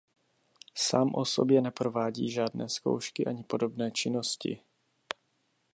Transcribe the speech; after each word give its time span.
Sám 0.75 1.11
o 1.15 1.25
sobě 1.25 1.61
neprovádí 1.61 2.31
žádné 2.31 2.69
zkoušky 2.69 3.25
ani 3.25 3.43
podobné 3.43 3.91
činnosti. 3.91 4.61